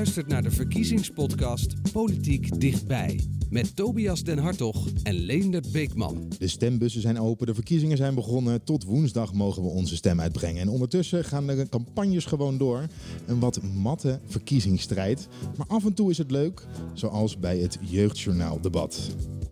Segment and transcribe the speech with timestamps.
[0.00, 3.20] Luistert naar de verkiezingspodcast Politiek Dichtbij.
[3.50, 6.32] Met Tobias Den Hartog en Leendert Beekman.
[6.38, 8.64] De stembussen zijn open, de verkiezingen zijn begonnen.
[8.64, 10.60] Tot woensdag mogen we onze stem uitbrengen.
[10.60, 12.86] En ondertussen gaan de campagnes gewoon door.
[13.26, 15.28] Een wat matte verkiezingsstrijd.
[15.56, 18.60] Maar af en toe is het leuk, zoals bij het Jeugdjournaal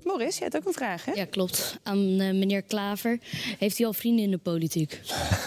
[0.08, 1.12] Morris, jij hebt ook een vraag, hè?
[1.12, 1.78] Ja, klopt.
[1.82, 3.18] Aan eh, meneer Klaver.
[3.58, 5.00] Heeft u al vrienden in de politiek?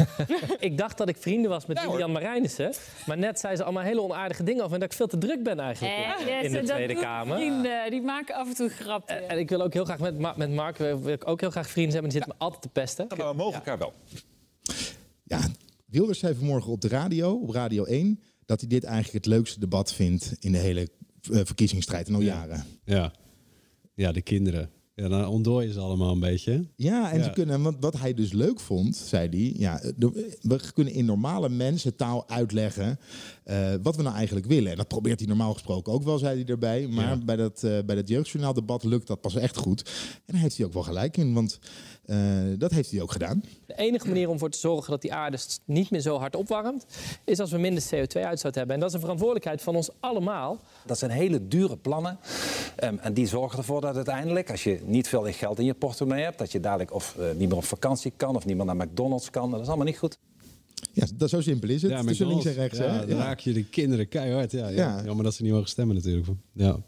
[0.60, 2.74] Ik dacht dat ik vrienden was met Lilian Marijnissen.
[3.06, 4.74] Maar net zei ze allemaal hele onaardige dingen over...
[4.74, 5.96] en dat ik veel te druk ben eigenlijk
[6.30, 7.38] in- in de Tweede Kamer.
[7.38, 9.30] Vrienden, die maken af en toe grappen.
[9.30, 11.70] En ik wil ook heel graag met, Ma- met Mark wil ik ook heel graag
[11.70, 12.04] vrienden zijn...
[12.04, 13.08] maar die zit me altijd te pesten.
[13.18, 13.94] Maar we mogen elkaar wel.
[15.24, 15.40] Ja,
[15.86, 19.60] Wilders zei vanmorgen op de radio, op Radio 1, dat hij dit eigenlijk het leukste
[19.60, 20.82] debat vindt in de hele
[21.32, 22.66] eh, verkiezingsstrijd en al jaren.
[22.84, 23.12] Ja.
[23.94, 24.70] Ja, de kinderen.
[24.96, 26.68] Ja, dan ontdooien ze allemaal een beetje.
[26.76, 27.24] Ja, en Ja.
[27.24, 29.82] ze kunnen, want wat hij dus leuk vond, zei hij, ja,
[30.42, 33.00] we kunnen in normale mensentaal uitleggen
[33.44, 34.72] eh, wat we nou eigenlijk willen.
[34.72, 36.88] En dat probeert hij normaal gesproken ook wel, zei hij erbij.
[36.88, 37.18] Maar Ja.
[37.26, 39.82] bij dat, eh, bij dat jeugdjournaaldebat lukt dat pas echt goed.
[40.16, 41.60] En daar heeft hij ook wel gelijk in, want
[42.06, 42.18] eh,
[42.58, 43.44] dat heeft hij ook gedaan.
[43.66, 46.86] De enige manier om voor te zorgen dat die aarde niet meer zo hard opwarmt...
[47.26, 48.74] is als we minder CO2-uitstoot hebben.
[48.76, 50.60] En dat is een verantwoordelijkheid van ons allemaal.
[50.86, 52.20] Dat zijn hele dure plannen.
[52.76, 56.24] Ehm, en die zorgen ervoor dat uiteindelijk, als je niet veel geld in je portemonnee
[56.24, 59.30] hebt, dat je dadelijk of niet meer op vakantie kan of niet meer naar McDonald's
[59.30, 59.52] kan.
[59.52, 60.18] Dat is allemaal niet goed.
[60.94, 61.92] Ja, dat, zo simpel is het.
[61.92, 62.78] Ja, Tussen links en rechts.
[62.78, 63.16] Ja, dan Ja.
[63.24, 64.52] raak je de kinderen keihard.
[64.52, 64.76] Ja, ja.
[64.98, 65.02] Ja.
[65.06, 66.28] Jammer dat ze niet mogen stemmen natuurlijk.
[66.54, 66.80] Ja.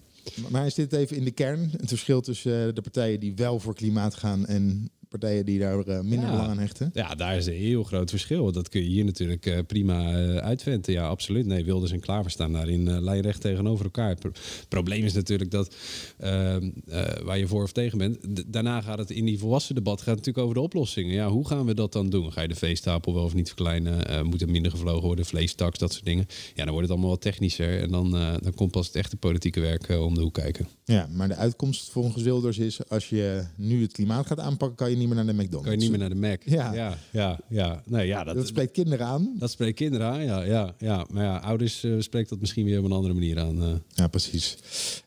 [0.49, 1.69] Maar hij zit even in de kern.
[1.77, 4.89] Het verschil tussen eh, de partijen die wel voor klimaat gaan en
[5.20, 6.90] partijen die daar eh, minder belang aan hechten.
[6.94, 8.52] ja, daar is een heel groot verschil.
[8.52, 10.94] Dat kun je hier natuurlijk eh, prima eh, uitventen.
[10.94, 11.46] Ja, absoluut.
[11.46, 14.10] Nee, Wilders en Klaver staan daarin lijnrecht tegenover elkaar.
[14.10, 14.32] Het pro-
[14.70, 15.76] probleem is natuurlijk dat
[16.20, 18.18] ehm, eh, waar je voor of tegen bent.
[18.54, 21.14] daarna gaat het in die volwassen debat gaat natuurlijk over de oplossingen.
[21.14, 22.32] Ja, hoe gaan we dat dan doen?
[22.32, 24.26] Ga je de veestapel wel of niet verkleinen?
[24.28, 25.26] Moet er minder gevlogen worden?
[25.26, 26.26] Vleestaks, dat soort dingen.
[26.56, 27.82] Ja, dan wordt het allemaal wat technischer.
[27.82, 30.68] En dan, dan komt pas het echte politieke werk om de hoek kijken.
[30.86, 32.90] Ja, maar de uitkomst volgens Wilders is...
[32.90, 34.78] als je nu het klimaat gaat aanpakken...
[34.78, 35.64] kan je niet meer naar de McDonald's.
[35.64, 36.41] Kan je niet meer naar de Mac?
[36.45, 36.73] Ja.
[36.73, 37.39] ja, ja.
[37.49, 37.81] ja.
[37.86, 39.36] Nee, ja dat, Dat spreekt kinderen aan.
[39.39, 40.41] dat spreekt kinderen aan, ja.
[40.43, 41.05] ja, ja.
[41.11, 43.61] Maar ja, ouders eh, spreekt dat misschien weer op een andere manier aan.
[43.64, 43.73] eh.
[43.87, 44.58] Ja, precies.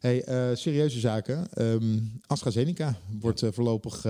[0.01, 1.47] Hey, eh, serieuze zaken.
[1.53, 4.05] Ehm, AstraZeneca wordt voorlopig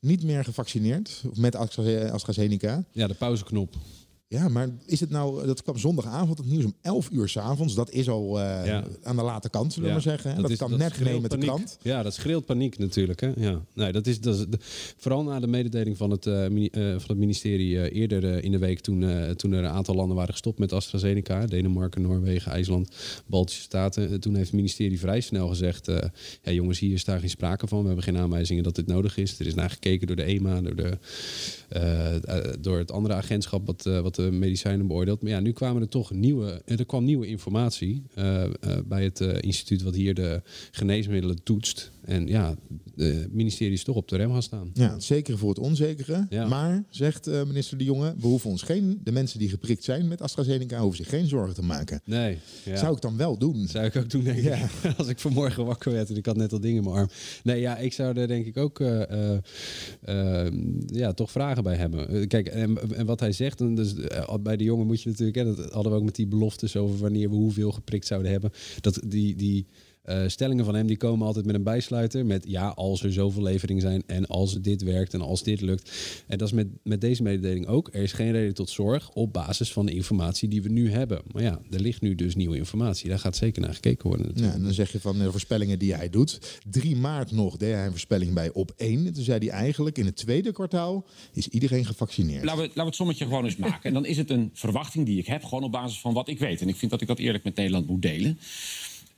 [0.00, 1.22] niet meer gevaccineerd.
[1.30, 2.84] Of met Astra- AstraZeneca.
[2.92, 3.74] ja, de pauzeknop.
[4.30, 5.46] Ja, maar is het nou...
[5.46, 7.74] Dat kwam zondagavond, het nieuws om 11 uur s'avonds.
[7.74, 8.84] Dat is al eh, Ja.
[9.02, 10.34] aan de late kant, zullen we Ja, maar zeggen.
[10.34, 10.42] hè?
[10.42, 11.78] Dat, is- kwam net mee met de krant.
[11.82, 13.20] Ja, dat schreeuwt paniek natuurlijk.
[13.20, 13.32] Hè?
[13.36, 13.60] Ja.
[13.74, 14.44] Nee, dat is, dat is
[14.96, 18.58] vooral na de mededeling van het, eh, mini- eh, van het ministerie eerder in de
[18.58, 18.80] week...
[18.80, 19.04] Toen,
[19.36, 21.46] toen er een aantal landen waren gestopt met AstraZeneca.
[21.46, 22.94] Denemarken, Noorwegen, IJsland,
[23.26, 24.20] Baltische Staten.
[24.20, 25.86] Toen heeft het ministerie vrij snel gezegd...
[26.42, 27.80] ja, jongens, hier is daar geen sprake van.
[27.80, 29.38] We hebben geen aanwijzingen dat dit nodig is.
[29.38, 30.98] Er is naar gekeken door de EMA, door, de,
[32.60, 33.66] door het andere agentschap...
[33.66, 35.22] Wat, wat de medicijnen beoordeelt.
[35.22, 38.02] Maar ja, nu kwamen er toch nieuwe, er kwam nieuwe informatie...
[38.14, 38.50] eh, eh,
[38.84, 41.90] bij het eh, instituut wat hier de geneesmiddelen toetst.
[42.08, 42.54] En ja,
[42.96, 44.70] het ministerie is toch op de rem gaan staan.
[44.74, 46.26] Ja, het zekere voor het onzekere.
[46.30, 46.46] Ja.
[46.46, 48.14] Maar, zegt eh, minister De Jonge...
[48.18, 49.00] we hoeven ons geen...
[49.04, 50.80] de mensen die geprikt zijn met AstraZeneca...
[50.80, 52.00] hoeven zich geen zorgen te maken.
[52.04, 52.38] Nee.
[52.64, 52.76] Ja.
[52.76, 53.66] Zou ik dan wel doen?
[53.66, 54.56] Zou ik ook doen, denk Ja.
[54.56, 54.70] ik.
[54.98, 57.08] Als ik vanmorgen wakker werd en ik had net al dingen in mijn arm.
[57.42, 59.32] Nee, ja, ik zou er denk ik ook eh,
[60.00, 60.52] eh,
[60.86, 62.28] ja, toch vragen bij hebben.
[62.28, 63.94] Kijk, en, en wat hij zegt, en dus,
[64.40, 65.36] bij de jongen moet je natuurlijk...
[65.36, 68.50] Hè, dat hadden we ook met die beloftes over wanneer we hoeveel geprikt zouden hebben.
[68.80, 69.36] Dat die...
[69.36, 69.66] die
[70.08, 72.26] eh, stellingen van hem die komen altijd met een bijsluiter.
[72.26, 75.92] Met ja, als er zoveel leveringen zijn en als dit werkt en als dit lukt.
[76.26, 77.88] En dat is met, met deze mededeling ook.
[77.92, 81.22] Er is geen reden tot zorg op basis van de informatie die we nu hebben.
[81.32, 83.08] Maar ja, er ligt nu dus nieuwe informatie.
[83.08, 84.26] Daar gaat zeker naar gekeken worden.
[84.26, 84.58] Ja, natuurlijk.
[84.58, 86.60] en dan zeg je van de voorspellingen die hij doet.
[86.70, 89.12] 3 maart nog deed hij een voorspelling bij op 1.
[89.12, 92.44] Toen zei hij eigenlijk in het tweede kwartaal is iedereen gevaccineerd.
[92.44, 93.82] Laten we, laten we het sommetje gewoon eens maken.
[93.82, 96.38] En dan is het een verwachting die ik heb, gewoon op basis van wat ik
[96.38, 96.60] weet.
[96.60, 98.38] En ik vind dat ik dat eerlijk met Nederland moet delen.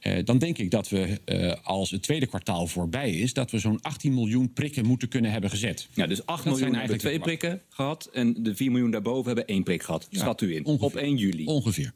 [0.01, 3.33] Eh, dan denk ik dat we, eh, als het tweede kwartaal voorbij is...
[3.33, 5.89] dat we zo'n 18 miljoen prikken moeten kunnen hebben gezet.
[5.95, 8.91] Ja, dus 8 Dat zijn miljoen hebben eigenlijk twee prikken gehad en de 4 miljoen
[8.91, 10.07] daarboven hebben één prik gehad.
[10.11, 10.65] Ja, Schat u in.
[10.65, 10.87] ongeveer.
[10.87, 11.45] Op 1 juli.
[11.47, 11.93] Ongeveer.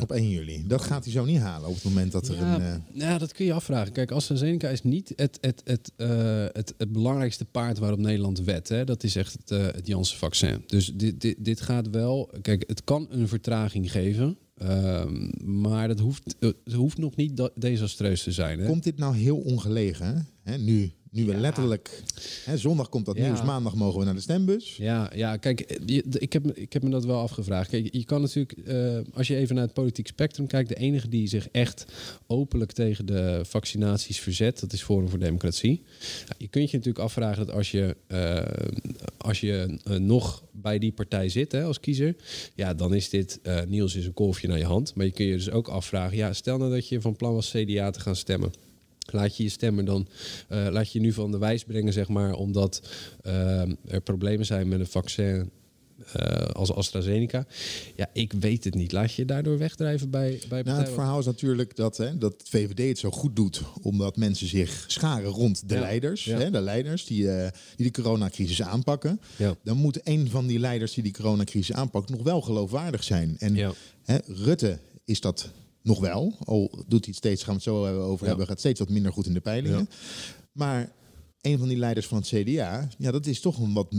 [0.00, 0.64] Op 1 juli.
[0.66, 2.60] Dat gaat hij zo niet halen op het moment dat er Ja, een...
[2.62, 3.92] eh, ja, dat kun je afvragen.
[3.92, 8.68] Kijk, AstraZeneca is niet het, het, het, eh, het, het belangrijkste paard waarop Nederland wet.
[8.68, 8.84] Hè.
[8.84, 10.64] Dat is echt het, eh, het Janssen-vaccin.
[10.66, 12.30] Dus dit, dit, dit gaat wel...
[12.42, 14.38] Kijk, het kan een vertraging geven.
[14.54, 15.30] Ehm,
[15.60, 18.58] maar dat hoeft, het hoeft nog niet desastreus te zijn.
[18.58, 18.66] Hè?
[18.66, 20.26] Komt dit nou heel ongelegen?
[20.42, 20.58] Hè?
[20.58, 22.02] Nu, nu we letterlijk...
[22.44, 23.26] Hè, zondag komt dat Ja.
[23.26, 24.76] nieuws, maandag mogen we naar de stembus.
[24.76, 25.60] Ja, ja kijk,
[26.18, 27.70] ik heb, me- ik heb me dat wel afgevraagd.
[27.70, 31.08] Kijk, je kan natuurlijk, eh, als je even naar het politiek spectrum kijkt, de enige
[31.08, 31.84] die zich echt
[32.26, 35.82] openlijk tegen de vaccinaties verzet, dat is Forum voor Democratie.
[36.28, 38.42] Ja, je kunt je natuurlijk afvragen dat als je, eh,
[39.18, 42.16] als je eh, nog bij die partij zit hè, als kiezer,
[42.54, 44.94] ja, dan is dit, Niels is een kolfje naar je hand.
[44.94, 47.50] Maar je kun je dus ook afvragen, ja, stel nou dat je van plan was
[47.50, 48.52] CDA te gaan stemmen.
[49.12, 50.08] Laat je je stemmen dan,
[50.48, 52.82] eh, laat je nu van de wijs brengen, zeg maar, omdat
[53.22, 55.50] eh, er problemen zijn met een vaccin
[56.12, 57.46] eh, als AstraZeneca.
[57.96, 58.92] Ja, ik weet het niet.
[58.92, 62.32] Laat je je daardoor wegdrijven bij, bij Nou, het verhaal is natuurlijk dat, hè, dat
[62.32, 66.24] het VVD het zo goed doet, omdat mensen zich scharen rond de Ja, leiders.
[66.24, 66.38] ja.
[66.38, 67.26] Hè, de leiders die,
[67.76, 69.20] die de coronacrisis aanpakken.
[69.36, 69.54] Ja.
[69.62, 73.36] Dan moet een van die leiders die die coronacrisis aanpakt nog wel geloofwaardig zijn.
[73.38, 75.50] En hè, Rutte is dat
[75.84, 76.34] nog wel.
[76.44, 79.12] Al doet hij het steeds, gaan we het zo over hebben, gaat steeds wat minder
[79.12, 79.88] goed in de peilingen.
[80.52, 80.92] Maar
[81.40, 83.94] een van die leiders van het CDA, ja, dat is toch een wat,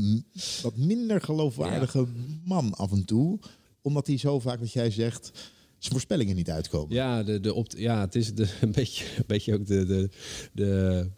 [0.61, 2.07] wat minder geloofwaardige
[2.43, 3.39] man af en toe.
[3.81, 5.31] Omdat hij zo vaak, wat jij zegt,
[5.77, 6.95] zijn voorspellingen niet uitkomen.
[6.95, 10.09] Ja, de, de ja, het is de, een, beetje, een beetje ook de, de,
[10.53, 11.09] de,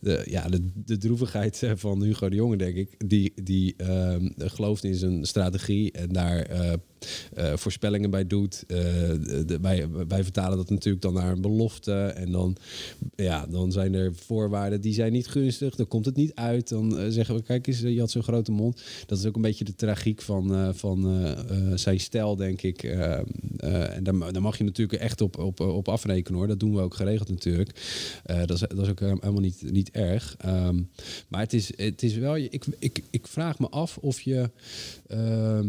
[0.00, 3.08] de, ja, de, de droevigheid eh, van Hugo de Jonge, denk ik.
[3.08, 6.72] Die, die ehm, gelooft in zijn strategie en daar eh,
[7.34, 8.64] eh, voorspellingen bij doet.
[8.66, 8.76] Eh,
[9.46, 11.92] de, wij, wij vertalen dat natuurlijk dan naar een belofte.
[11.92, 12.56] En dan,
[13.16, 15.74] ja, dan zijn er voorwaarden die zijn niet gunstig.
[15.74, 16.68] Dan komt het niet uit.
[16.68, 18.82] Dan eh, zeggen we, kijk eens, je had zo'n grote mond.
[19.06, 21.26] Dat is ook een beetje de tragiek van, van
[21.74, 22.82] zijn stijl, denk ik.
[22.82, 26.48] En daar, ma- daar mag je natuurlijk echt op, op, op afrekenen hoor.
[26.48, 27.70] Dat doen we ook geregeld natuurlijk.
[28.24, 30.34] Dat, is, dat is ook helemaal niet, niet erg.
[30.38, 30.80] Ehm,
[31.28, 34.50] maar het is, het is wel, ik, ik, ik vraag me af of je...
[35.08, 35.68] ehm,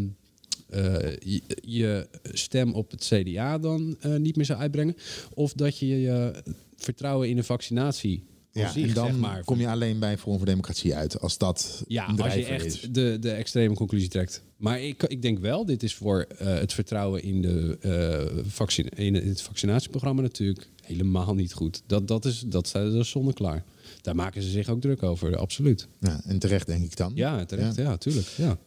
[1.18, 4.96] je, je stem op het CDA dan eh, niet meer zou uitbrengen.
[5.34, 6.42] Of dat je je
[6.76, 10.38] vertrouwen in de vaccinatie Ja, zich, en dan zeg maar, kom je alleen bij Forum
[10.38, 11.20] voor Democratie uit.
[11.20, 12.48] Als dat ja, een als je is.
[12.48, 14.42] echt de, de extreme conclusie trekt.
[14.56, 18.88] Maar ik, ik denk wel, dit is voor eh, het vertrouwen in, de, eh, vaccin
[18.88, 21.82] in het vaccinatieprogramma natuurlijk helemaal niet goed.
[21.86, 23.64] Dat, dat, is, dat, dat is zonneklaar.
[24.00, 25.88] Daar maken ze zich ook druk over, absoluut.
[26.00, 27.12] Ja, en terecht denk ik dan.
[27.14, 28.26] Ja, terecht, ja, tuurlijk.
[28.26, 28.58] Ja.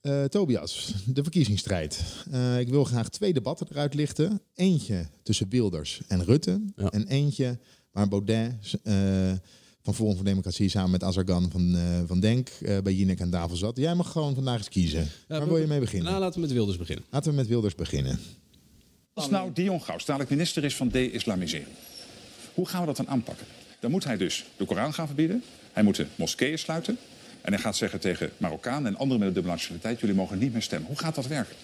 [0.00, 2.04] Eh, Tobias, de verkiezingsstrijd.
[2.30, 4.40] Eh, ik wil graag twee debatten eruit lichten.
[4.54, 6.60] Eentje tussen Wilders en Rutte.
[6.90, 7.58] En eentje
[7.92, 8.94] waar Baudet eh,
[9.82, 13.30] van Forum voor Democratie samen met Azargan van, eh, van Denk eh, bij Jinek aan
[13.30, 13.76] tafel zat.
[13.76, 15.08] Jij mag gewoon vandaag eens kiezen.
[15.28, 16.08] Waar wil je mee beginnen?
[16.08, 17.04] Nou, laten we met Wilders beginnen.
[17.10, 18.18] Laten we met Wilders beginnen.
[19.14, 21.68] Als nou Dion Gauws dadelijk minister is van de-islamisering,
[22.54, 23.46] hoe gaan we dat dan aanpakken?
[23.80, 25.42] Dan moet hij dus de Koran gaan verbieden.
[25.72, 26.98] Hij moet de moskeeën sluiten.
[27.40, 30.00] En hij gaat zeggen tegen Marokkanen en anderen met een dubbele nationaliteit...
[30.00, 30.88] jullie mogen niet meer stemmen.
[30.88, 31.56] Hoe gaat dat werken?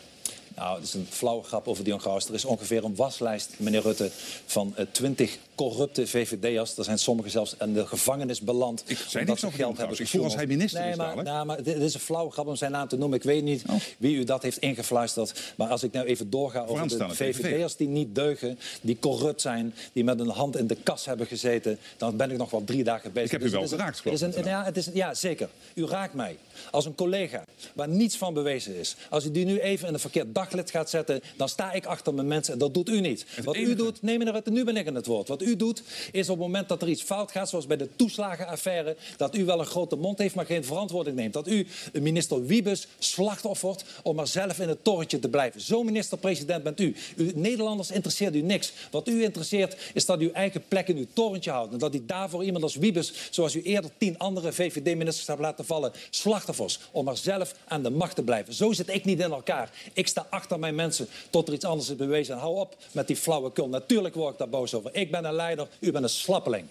[0.56, 2.28] Nou, het is een flauwe grap over Dion Graus.
[2.28, 4.10] Er is ongeveer een waslijst, meneer Rutte,
[4.46, 6.76] van twintig corrupte VVD'ers.
[6.76, 8.82] Er zijn sommigen zelfs in de gevangenis beland.
[8.86, 10.00] Ik zei niks over Dion Graus.
[10.00, 11.28] Ik vroeg als hij minister nee, is maar, dadelijk.
[11.28, 13.18] nou, maar dit is een flauwe grap om zijn naam te noemen.
[13.18, 13.64] Ik weet niet
[13.98, 15.52] wie u dat heeft ingefluisterd.
[15.56, 17.14] Maar als ik nou even doorga over de.
[17.14, 21.26] VVD'ers die niet deugen, die corrupt zijn, die met een hand in de kas hebben
[21.26, 23.24] gezeten, dan ben ik nog wel drie dagen bezig.
[23.24, 25.48] Ik heb u Dus wel geraakt, geloof ik, ja, het is, ja, zeker.
[25.74, 26.36] U raakt mij.
[26.70, 28.96] Als een collega waar niets van bewezen is.
[29.10, 32.14] Als u die nu even in een verkeerd daglid gaat zetten, dan sta ik achter
[32.14, 32.52] mijn mensen.
[32.52, 33.26] En dat doet u niet.
[33.44, 35.28] Wat u doet, nee meneer Rutte, nu ben ik aan het woord.
[35.28, 37.88] Wat u doet, is op het moment dat er iets fout gaat, zoals bij de
[37.96, 41.32] toeslagenaffaire, dat u wel een grote mond heeft, maar geen verantwoording neemt.
[41.32, 45.60] Dat u minister Wiebes slachtoffert om maar zelf in het torentje te blijven.
[45.60, 46.94] Zo minister-president bent u.
[47.16, 47.32] u.
[47.34, 48.72] Nederlanders interesseert u niks.
[48.90, 51.72] Wat u interesseert, is dat u uw eigen plek in uw torentje houdt.
[51.72, 55.64] En dat u daarvoor iemand als Wiebes, zoals u eerder tien andere VVD-ministers hebt laten
[55.64, 58.54] vallen, slachtoffers, om maar zelf aan de macht te blijven.
[58.54, 59.70] Zo zit ik niet in elkaar.
[59.92, 62.34] Ik sta achter mijn mensen tot er iets anders is bewezen.
[62.34, 63.68] En hou op met die flauwekul.
[63.68, 64.90] Natuurlijk word ik daar boos over.
[64.94, 66.66] Ik ben een leider, u bent een slappeling.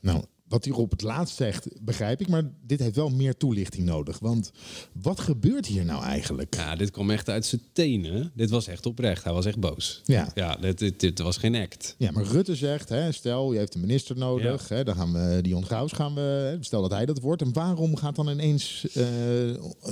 [0.00, 2.28] Nou, wat u op het laatst zegt, begrijp ik.
[2.28, 4.18] Maar dit heeft wel meer toelichting nodig.
[4.18, 4.52] Want
[4.92, 6.54] wat gebeurt hier nou eigenlijk?
[6.54, 8.30] Ja, dit kwam echt uit zijn tenen.
[8.34, 9.24] Dit was echt oprecht.
[9.24, 10.02] Hij was echt boos.
[10.04, 10.30] Ja.
[10.34, 11.94] Ja, dit, dit, dit was geen act.
[11.98, 15.38] Ja, maar Rutte zegt, hè, stel je heeft een minister nodig, hè, dan gaan we
[15.42, 17.42] Dion Graus gaan we, stel dat hij dat wordt.
[17.42, 19.04] En waarom gaat dan ineens eh,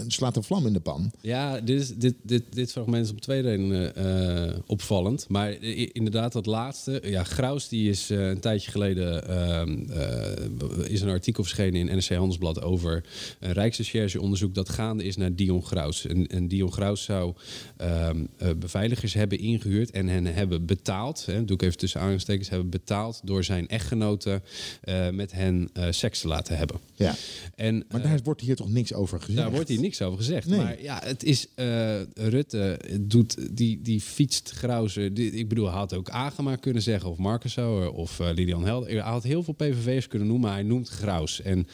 [0.06, 1.11] slaat een vlam in de pan?
[1.20, 5.26] Ja, dit, is, dit, dit, dit fragment is om twee redenen eh, opvallend.
[5.28, 5.52] Maar
[5.92, 7.00] inderdaad, dat laatste.
[7.04, 10.43] Ja, Graus die is eh, een tijdje geleden ehm, eh,
[10.86, 13.04] is een artikel verschenen in NRC Handelsblad over
[13.40, 16.06] een Rijksrecherche-onderzoek dat gaande is naar Dion Graus.
[16.06, 17.34] En, en Dion Graus zou
[17.76, 22.48] ehm, eh, beveiligers hebben ingehuurd en hen hebben betaald, hè, doe ik even tussen aanstekens,
[22.48, 24.42] hebben betaald door zijn echtgenoten
[24.82, 26.76] eh, met hen eh, seks te laten hebben.
[26.94, 27.14] Ja.
[27.54, 29.38] En, Maar daar wordt hier toch niks over gezegd?
[29.38, 30.46] daar wordt hier niks over gezegd.
[30.46, 30.58] Nee.
[30.58, 34.62] Maar ja, het is eh, Rutte doet die, die fietst.
[34.94, 37.58] Die, ik bedoel, hij had ook Agema kunnen zeggen of Marcus
[37.92, 38.90] of eh, Lilian Helder.
[38.90, 41.41] Hij had heel veel PVV'ers kunnen noemen, maar hij noemt Graus.
[41.41, 41.67] En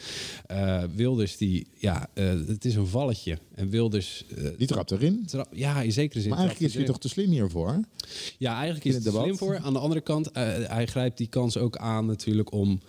[0.45, 3.37] eh, Wilders die, ja, eh, het is een valletje.
[3.55, 5.27] En Wilders eh, Die trapt erin.
[5.51, 6.29] ja, in zekere zin.
[6.29, 7.79] Maar eigenlijk is hij toch te slim hiervoor?
[8.37, 9.23] ja, eigenlijk is er debat.
[9.23, 9.57] slim voor.
[9.57, 12.79] Aan de andere kant, hij grijpt die kans ook aan natuurlijk om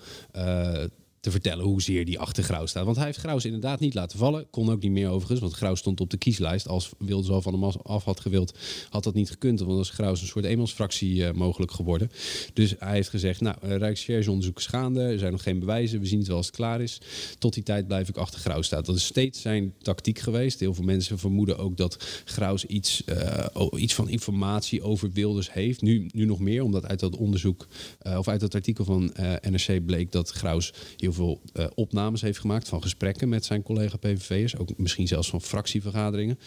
[1.23, 2.85] te vertellen hoezeer die achter Graus staat.
[2.85, 4.47] Want hij heeft Graus inderdaad niet laten vallen.
[4.51, 6.69] Kon ook niet meer overigens, want Graus stond op de kieslijst.
[6.69, 8.59] Als Wilders al van hem af- af had gewild,
[8.91, 9.61] had dat niet gekund.
[9.61, 12.11] Want was Graus een soort eenmansfractie eh, mogelijk geworden.
[12.53, 15.01] Dus hij heeft gezegd, nou, uh, Rijksrecherche-onderzoek is gaande.
[15.03, 16.01] Er zijn nog geen bewijzen.
[16.01, 17.01] We zien het wel als het klaar is.
[17.39, 18.83] Tot die tijd blijf ik achter Graus staan.
[18.83, 20.61] Dat is steeds zijn tactiek geweest.
[20.61, 25.83] Heel veel mensen vermoeden ook dat Graus iets, eh, iets van informatie over Wilders heeft.
[25.83, 27.67] Nu, nu nog meer, omdat uit dat onderzoek,
[27.99, 32.21] eh, of uit dat artikel van eh, NRC bleek dat Graus heel veel eh, opnames
[32.21, 34.57] heeft gemaakt van gesprekken met zijn collega PVV'ers.
[34.57, 36.39] Ook misschien zelfs van fractievergaderingen.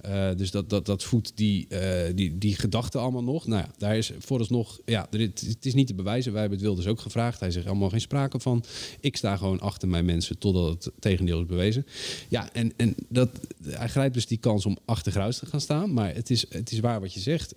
[0.00, 3.46] Eh, dus dat, dat, dat voedt die, eh, die, die gedachten allemaal nog.
[3.46, 6.32] Nou ja, daar is vooralsnog, ja, het, is niet te bewijzen.
[6.32, 7.40] Wij hebben het Wilders ook gevraagd.
[7.40, 8.64] Hij zegt allemaal geen sprake van.
[9.00, 11.86] Ik sta gewoon achter mijn mensen totdat het tegendeel is bewezen.
[12.28, 13.30] Ja, en, en dat,
[13.64, 15.92] hij grijpt dus die kans om achter Gruis te gaan staan.
[15.92, 17.52] Maar het is, het is waar wat je zegt.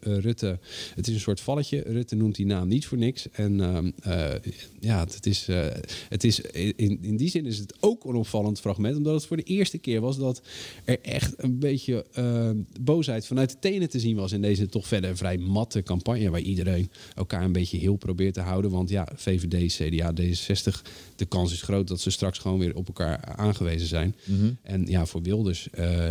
[0.00, 0.58] Rutte,
[0.94, 1.82] het is een soort valletje.
[1.86, 3.28] Rutte noemt die naam niet voor niks.
[3.32, 7.74] En ehm, eh, ja, het is, eh, het is in, in die zin is het
[7.80, 8.96] ook een opvallend fragment.
[8.96, 10.42] Omdat het voor de eerste keer was dat
[10.84, 12.50] er echt een beetje eh,
[12.80, 14.32] boosheid vanuit de tenen te zien was.
[14.32, 16.30] In deze toch verder vrij matte campagne.
[16.30, 18.70] Waar iedereen elkaar een beetje heel probeert te houden.
[18.70, 20.82] Want ja, VVD, CDA, D66.
[21.16, 24.16] De kans is groot dat ze straks gewoon weer op elkaar aangewezen zijn.
[24.24, 24.50] Mhm.
[24.62, 26.10] En ja, voor Wilders, eh,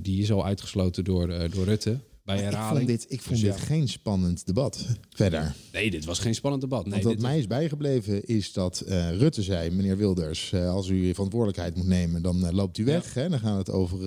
[0.00, 1.98] die is al uitgesloten door, door Rutte.
[2.24, 2.76] Bij Ik herhaling.
[2.76, 3.64] vond dit, ik vond Dus dit ja.
[3.64, 5.54] geen spannend debat verder.
[5.72, 6.82] Nee, dit was geen spannend debat.
[6.82, 10.70] Nee, Want wat dit mij is bijgebleven is dat eh, Rutte zei, meneer Wilders, eh,
[10.70, 13.14] als u verantwoordelijkheid moet nemen, dan eh, loopt u weg.
[13.14, 13.28] Hè?
[13.28, 13.98] Dan gaan we het over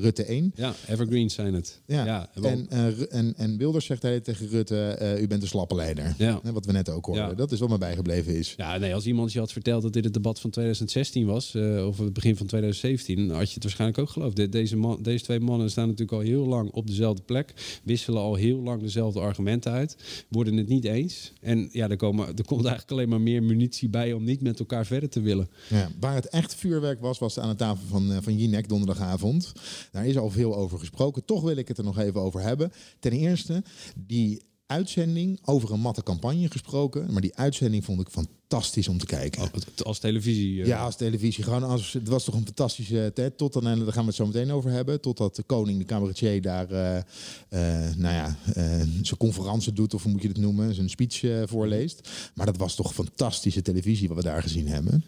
[0.00, 0.52] Rutte 1.
[0.54, 1.80] Ja, Evergreens zijn het.
[1.86, 2.68] Ja, en,
[3.10, 6.14] en, en Wilders zegt hij tegen Rutte, u bent een slappe leider.
[6.18, 6.40] Ja.
[6.52, 7.36] Wat we net ook hoorden.
[7.36, 8.54] Dat is wat mij bijgebleven is.
[8.56, 11.54] Ja, nee, als iemand je had verteld dat dit het debat van 2016 was,
[11.86, 14.36] of het begin van 2017, had je het waarschijnlijk ook geloofd.
[14.36, 17.52] De- Deze, man, deze twee mannen staan natuurlijk al heel lang op dezelfde plek,
[17.82, 19.96] wisselen al heel lang dezelfde argumenten uit,
[20.28, 21.32] worden het niet eens.
[21.40, 24.58] En ja, er, komen, er komt eigenlijk alleen maar meer munitie bij om niet met
[24.58, 25.48] elkaar verder te willen.
[25.68, 29.52] Ja, waar het echt vuurwerk was, was aan de tafel van, eh, van Jinek donderdagavond.
[29.90, 31.24] Daar is al veel over gesproken.
[31.24, 32.72] Toch wil ik het er nog even over hebben.
[32.98, 33.62] Ten eerste,
[34.06, 37.12] die uitzending over een matte campagne gesproken.
[37.12, 39.50] Maar die uitzending vond ik fantastisch om te kijken.
[39.82, 40.60] Als televisie?
[40.62, 41.44] eh, Ja, als televisie.
[41.44, 43.38] Gewoon als, het was toch een fantastische tijd.
[43.38, 45.00] Tot dan, en daar gaan we het zo meteen over hebben.
[45.00, 48.64] Totdat de koning, de cabaretier, daar eh, eh, nou ja, eh,
[49.02, 52.08] zijn conferentie doet, of hoe moet je het noemen, zijn speech eh, voorleest.
[52.34, 55.04] Maar dat was toch fantastische televisie wat we daar gezien hebben.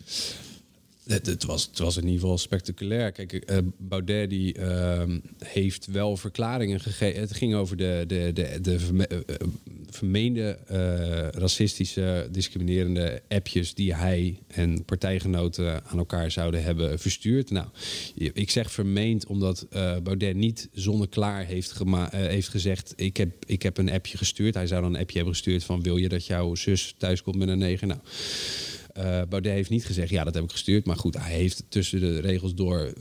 [1.07, 3.13] Het, het, was, het was in ieder geval spectaculair.
[3.13, 7.21] Kijk, eh, Baudet die, ehm, heeft wel verklaringen gegeven.
[7.21, 9.49] Het ging over de, de, de, de eh, eh,
[9.91, 10.59] vermeende
[11.35, 17.51] racistische, discriminerende appjes die hij en partijgenoten aan elkaar zouden hebben verstuurd.
[17.51, 17.67] Nou,
[18.15, 19.67] ik zeg vermeend omdat
[20.03, 21.75] Baudet niet zonneklaar heeft,
[22.11, 24.55] heeft gezegd: ik heb, ik heb een appje gestuurd.
[24.55, 27.49] Hij zou dan een appje hebben gestuurd van: wil je dat jouw zus thuiskomt met
[27.49, 27.89] een negen?
[27.89, 28.01] Nou.
[28.97, 30.87] Eh, Baudet heeft niet gezegd, ja, dat heb ik gestuurd.
[30.87, 32.93] Maar goed, hij heeft tussen de regels door eh,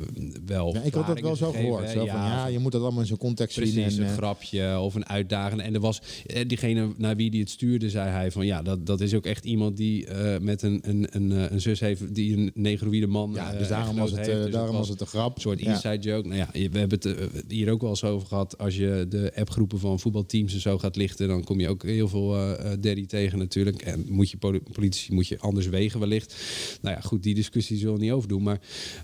[0.45, 0.73] wel.
[0.73, 1.89] Ja, ik had dat wel zo gehoord.
[1.89, 3.63] Zo van, ja, je moet dat allemaal in zijn context zien.
[3.63, 5.61] Precies, En, een eh, grapje of een uitdaging.
[5.61, 8.85] En er was eh, diegene naar wie die het stuurde, zei hij van ja, dat,
[8.85, 10.07] dat is ook echt iemand die
[10.41, 13.31] met een, een, een, een zus heeft die een negroïde man.
[13.33, 14.43] Ja, dus daarom was het, heeft.
[14.43, 15.35] Dus daarom was het een grap.
[15.35, 16.27] Een soort inside joke.
[16.27, 18.57] Nou ja, we hebben het hier ook wel eens over gehad.
[18.57, 22.07] Als je de appgroepen van voetbalteams en zo gaat lichten, dan kom je ook heel
[22.07, 23.81] veel daddy tegen natuurlijk.
[23.81, 26.35] En moet je poli- politici moet je anders wellicht.
[26.81, 28.43] Nou ja, goed, die discussie zullen we niet over doen.
[28.43, 28.59] Maar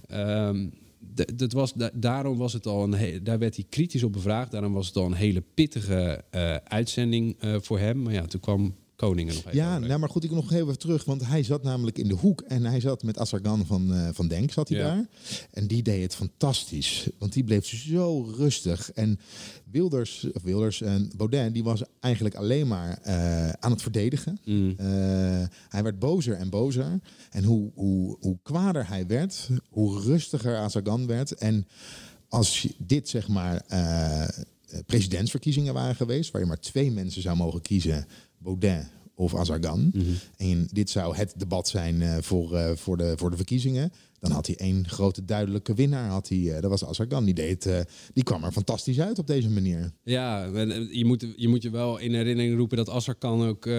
[0.07, 0.67] ehm,
[1.35, 4.51] dat was, da- daarom was het al een daar werd hij kritisch op bevraagd.
[4.51, 8.01] Daarom was het al een hele pittige eh, uitzending eh, voor hem.
[8.01, 9.55] Maar ja, toen kwam Koningen nog even.
[9.57, 11.05] Ja, nou, maar goed, ik kom nog heel even terug.
[11.05, 12.41] Want hij zat namelijk in de hoek.
[12.41, 14.83] En hij zat met Asargan van, eh, van Denk, zat hij Ja.
[14.83, 15.05] daar.
[15.51, 17.09] En die deed het fantastisch.
[17.17, 18.91] Want die bleef zo rustig.
[18.91, 19.19] En
[19.71, 24.39] Wilders, of Wilders en Baudet, die was eigenlijk alleen maar eh, aan het verdedigen.
[24.45, 24.73] Mm.
[24.77, 24.87] Eh,
[25.69, 26.99] hij werd bozer en bozer.
[27.29, 31.31] En hoe, hoe, hoe kwader hij werd, hoe rustiger Asargan werd.
[31.31, 31.67] En
[32.27, 33.65] als dit zeg maar
[34.85, 38.05] presidentsverkiezingen waren geweest, waar je maar twee mensen zou mogen kiezen,
[38.43, 39.93] Baudet of Azargan.
[40.37, 43.91] En dit zou het debat zijn eh, voor, eh, voor, de, voor de verkiezingen.
[44.21, 46.09] Dan had hij één grote duidelijke winnaar.
[46.09, 47.25] Had hij, eh, dat was Azargan.
[47.25, 47.79] Die, deed, eh,
[48.13, 49.91] die kwam er fantastisch uit op deze manier.
[50.03, 53.69] Ja, eh, je moet, je moet je wel in herinnering roepen dat Azarkan ook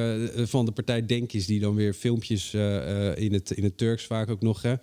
[0.49, 4.31] van de partij Denk is, die dan weer filmpjes in, het, in het Turks vaak
[4.31, 4.75] ook nog, hè,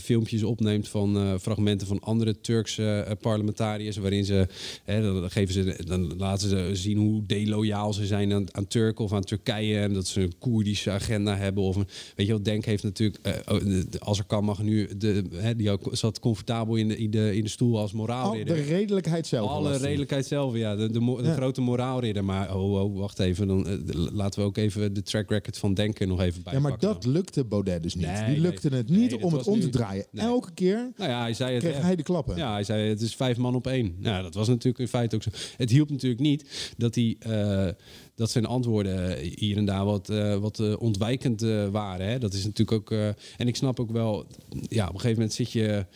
[0.00, 4.46] filmpjes opneemt van fragmenten van andere Turkse parlementariërs, waarin ze,
[4.84, 9.04] hè, dan, geven ze, dan laten ze zien hoe deloyaal ze zijn aan, aan Turken
[9.04, 11.62] of aan Turkije en dat ze een Koerdische agenda hebben.
[11.62, 15.70] Of weet je wel, Denk heeft natuurlijk, oh, de Azarkan mag nu, de, hè, die
[15.70, 18.56] ook, zat comfortabel in de, in de, in de stoel als Al moraalridder.
[18.56, 19.50] de redelijkheid zelf.
[19.50, 20.76] Alle redelijkheid zelf, ja.
[20.76, 21.34] De, de, mo- de Ja.
[21.34, 22.24] grote moraalridder.
[22.24, 23.46] Maar oh, oh, wacht even.
[23.46, 23.74] Dan, eh,
[24.12, 26.62] laten we ook even de track record van Denken nog even Ja, bijpakken.
[26.70, 28.06] maar dat lukte Baudet dus niet.
[28.06, 28.78] Nee, die lukte nee.
[28.78, 30.06] het niet Nee, om het om te draaien.
[30.14, 31.62] Elke keer Nou ja, hij zei het.
[31.62, 31.82] kreeg echt.
[31.84, 32.36] hij de klappen.
[32.36, 33.96] Ja, hij zei het is vijf man op één.
[34.00, 35.30] Ja, dat was natuurlijk in feite ook zo.
[35.56, 37.68] Het hielp natuurlijk niet dat, hij, eh,
[38.14, 42.06] dat zijn antwoorden hier en daar wat, eh, wat eh, ontwijkend eh, waren.
[42.08, 42.18] Hè.
[42.18, 42.90] Dat is natuurlijk ook...
[42.90, 43.06] eh,
[43.36, 44.26] en ik snap ook wel...
[44.68, 45.86] Ja, op een gegeven moment zit je...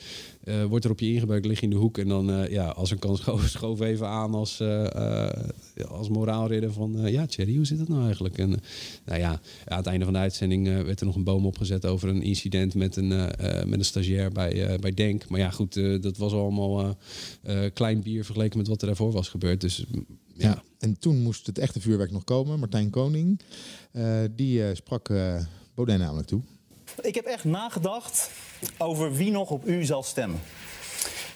[0.45, 1.99] eh, wordt er op je ingebuikt, lig je in de hoek.
[1.99, 5.47] En dan, eh, ja, als een kan schoof, even aan als, eh, eh,
[5.89, 6.99] als moraalridder van...
[7.05, 8.39] eh, ja, Thierry, hoe zit het nou eigenlijk?
[8.39, 8.61] En, eh,
[9.05, 11.87] nou ja, aan het einde van de uitzending eh, werd er nog een boom opgezet
[11.87, 15.29] over een incident met een, eh, eh, met een stagiair bij, eh, bij Denk.
[15.29, 16.81] Maar ja, goed, eh, dat was allemaal
[17.43, 19.61] eh, eh, klein bier vergeleken met wat er daarvoor was gebeurd.
[19.61, 19.85] Dus
[20.38, 20.49] ja.
[20.49, 20.62] Ja.
[20.78, 22.59] En toen moest het echte vuurwerk nog komen.
[22.59, 23.40] Martijn Koning,
[23.92, 25.42] eh, die eh, sprak eh
[25.75, 26.40] Baudet namelijk toe.
[27.02, 28.30] Ik heb echt nagedacht
[28.78, 30.40] over wie nog op u zal stemmen.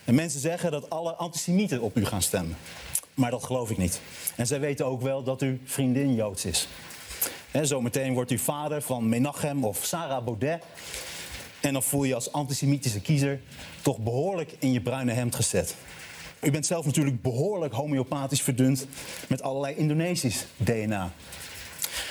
[0.05, 2.57] En mensen zeggen dat alle antisemieten op u gaan stemmen.
[3.15, 4.01] Maar dat geloof ik niet.
[4.37, 6.69] En zij weten ook wel dat uw vriendin Joods is.
[7.51, 10.63] En zometeen wordt u vader van Menachem of Sarah Baudet.
[11.61, 13.41] En dan voel je als antisemitische kiezer
[13.83, 15.75] toch behoorlijk in je bruine hemd gezet.
[16.43, 18.87] U bent zelf natuurlijk behoorlijk homeopathisch verdund
[19.29, 21.13] met allerlei Indonesisch DNA.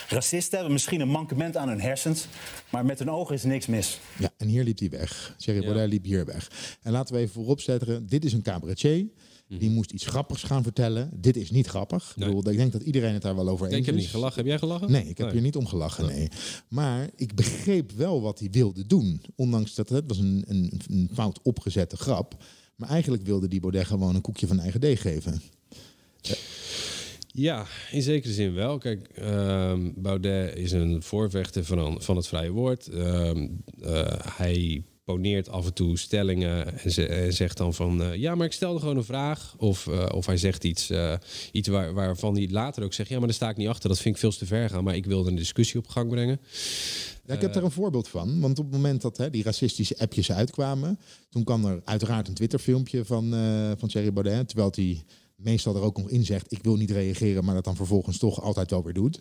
[0.08, 2.28] Racisten hebben misschien een mankement aan hun hersens,
[2.70, 4.00] maar met hun ogen is niks mis.
[4.20, 5.36] Ja, en hier liep hij weg.
[5.38, 6.78] Thierry Baudet liep hier weg.
[6.82, 9.06] En laten we even vooropzetten, dit is een cabaretier.
[9.48, 11.10] Die moest iets grappigs gaan vertellen.
[11.14, 12.10] Dit is niet grappig.
[12.10, 12.26] Ik, Mhm.
[12.36, 14.02] Bedoel, ik denk dat iedereen het daar wel over Ik eens heb is.
[14.02, 14.38] niet gelachen.
[14.38, 14.92] Heb jij gelachen?
[14.92, 15.36] Nee, ik heb Nee.
[15.36, 16.28] hier niet om gelachen, nee.
[16.68, 19.22] Maar ik begreep wel wat hij wilde doen.
[19.36, 22.44] Ondanks dat het was een, een, een fout opgezette grap.
[22.82, 25.42] Maar eigenlijk wilde die Baudet gewoon een koekje van eigen deeg geven.
[27.34, 28.78] Ja, in zekere zin wel.
[28.78, 32.88] Kijk, ehm, Baudet is een voorvechter van, van het vrije woord.
[32.88, 33.48] Ehm,
[33.82, 38.02] eh, hij poneert af en toe stellingen en, ze- en zegt dan van...
[38.04, 39.56] eh, ja, maar ik stelde gewoon een vraag.
[39.58, 41.14] Of, eh, of hij zegt iets, eh,
[41.52, 43.10] iets waar, waarvan hij later ook zegt...
[43.10, 44.84] ja, maar daar sta ik niet achter, dat vind ik veel te ver gaan.
[44.84, 46.40] Maar ik wilde een discussie op gang brengen.
[47.26, 48.40] Ja, ik heb daar een voorbeeld van.
[48.40, 51.00] Want op het moment dat hè, die racistische appjes uitkwamen...
[51.30, 53.30] toen kwam er uiteraard een Twitter-filmpje van,
[53.78, 54.48] van Thierry Baudet...
[54.48, 55.04] terwijl hij
[55.36, 56.52] meestal er ook nog in zegt...
[56.52, 59.20] ik wil niet reageren, maar dat dan vervolgens toch altijd wel weer doet.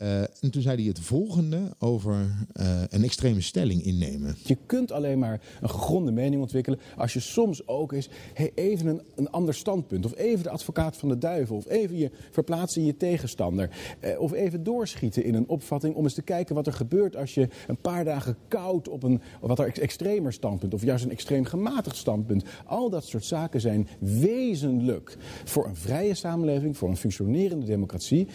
[0.00, 4.36] Eh, en toen zei hij het volgende over eh, een extreme stelling innemen.
[4.44, 8.86] Je kunt alleen maar een gegronde mening ontwikkelen als je soms ook eens hey, even
[8.86, 12.80] een, een ander standpunt, of even de advocaat van de duivel, of even je verplaatsen
[12.80, 16.66] in je tegenstander, eh, of even doorschieten in een opvatting om eens te kijken wat
[16.66, 20.74] er gebeurt als je een paar dagen koud op een wat er ex- extremer standpunt,
[20.74, 22.44] of juist een extreem gematigd standpunt.
[22.66, 28.28] Al dat soort zaken zijn wezenlijk voor een vrije samenleving, voor een functionerende democratie.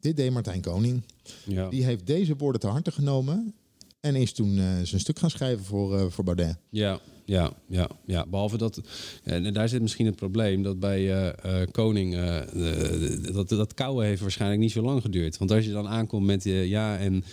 [0.00, 1.02] Dit deed Martijn Koning.
[1.44, 1.68] Ja.
[1.68, 3.54] Die heeft deze woorden te harte genomen...
[4.00, 6.56] en is toen eh, zijn stuk gaan schrijven voor, eh, voor Baudet.
[6.70, 7.00] Ja,
[7.30, 8.26] ja, ja, ja.
[8.26, 8.80] Behalve dat,
[9.24, 14.20] en daar zit misschien het probleem dat bij eh, Koning, eh, dat, dat kouwen heeft
[14.20, 15.38] waarschijnlijk niet zo lang geduurd.
[15.38, 17.24] Want als je dan aankomt met je, ja, en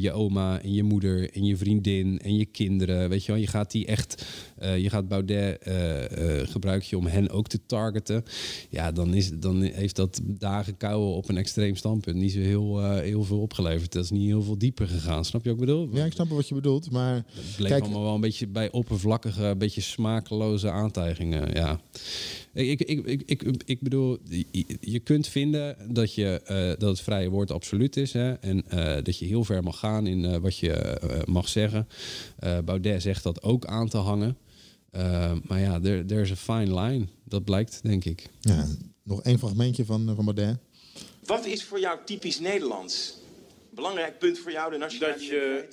[0.00, 3.46] je oma en je moeder en je vriendin en je kinderen, weet je wel, je
[3.46, 4.24] gaat die echt,
[4.76, 5.58] je gaat Baudet
[6.50, 8.24] gebruik je om hen ook te targeten.
[8.70, 12.90] Ja, dan, is, dan heeft dat dagen kouwen op een extreem standpunt niet zo heel,
[12.94, 13.92] heel veel opgeleverd.
[13.92, 15.24] Dat is niet heel veel dieper gegaan.
[15.24, 15.88] Snap je wat ik bedoel?
[15.92, 17.14] Ja, ik snap wat je bedoelt, maar...
[17.14, 18.70] Het bleef Kijk, allemaal wel een beetje bij
[19.36, 21.54] een beetje smakeloze aantijgingen.
[21.54, 21.80] Ja.
[22.52, 24.18] Ik, ik, ik, ik, ik, bedoel,
[24.80, 28.12] je, kunt vinden dat, je, eh, dat het vrije woord absoluut is.
[28.12, 31.88] Hè, en eh, dat je heel ver mag gaan in eh, wat je mag zeggen.
[32.38, 34.38] Eh, Baudet zegt dat ook aan te hangen.
[35.42, 37.06] Maar ja, there, there's a fine line.
[37.24, 38.26] Dat blijkt, denk ik.
[38.40, 38.66] Ja,
[39.02, 40.58] nog één fragmentje van, van Baudet.
[41.24, 43.14] Wat is voor jou typisch Nederlands?
[43.70, 45.68] Belangrijk punt voor jou, de nationale Dat je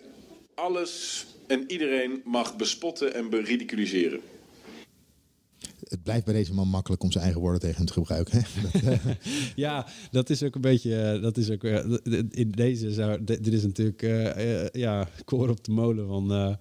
[0.55, 4.19] alles en iedereen mag bespotten en beridiculiseren.
[5.83, 8.43] Het blijft bij deze man makkelijk om zijn eigen woorden tegen hem te gebruiken.
[9.55, 10.95] Ja, dat is ook een beetje.
[11.01, 11.85] eh, Dat is ook, eh,
[12.29, 13.23] in deze zou.
[13.23, 14.01] Dit is natuurlijk.
[14.01, 16.53] eh, ja, koor op de molen van, eh,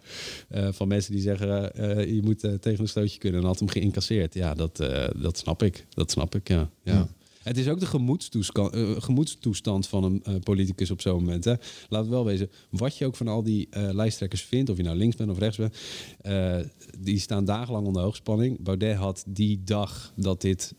[0.49, 1.75] eh, van mensen die zeggen.
[1.75, 3.41] eh, je moet tegen een stootje kunnen.
[3.41, 4.35] En had hem geïncasseerd.
[4.35, 5.87] Ja, dat, eh, dat snap ik.
[5.89, 6.71] Dat snap ik, ja.
[6.83, 6.93] ja.
[6.95, 7.09] Ja.
[7.43, 11.45] Het is ook de gemoedstoestand, eh, gemoedstoestand van een eh, politicus op zo'n moment.
[11.45, 11.55] Hè.
[11.89, 14.97] Laat wel wezen, wat je ook van al die eh, lijsttrekkers vindt, of je nou
[14.97, 15.77] links bent of rechts bent,
[16.99, 18.63] die staan dagenlang onder hoogspanning.
[18.63, 20.75] Baudet had die dag dat dit